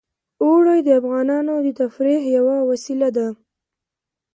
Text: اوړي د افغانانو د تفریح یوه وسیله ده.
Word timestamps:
اوړي 0.43 0.79
د 0.83 0.89
افغانانو 0.99 1.53
د 1.65 1.67
تفریح 1.79 2.21
یوه 2.37 2.57
وسیله 2.69 3.09
ده. 3.17 3.27